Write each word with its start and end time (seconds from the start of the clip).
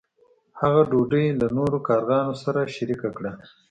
هغه 0.61 0.81
ډوډۍ 0.89 1.25
له 1.39 1.47
نورو 1.57 1.77
کارغانو 1.87 2.33
سره 2.43 2.71
شریکه 2.75 3.09
کړه. 3.17 3.31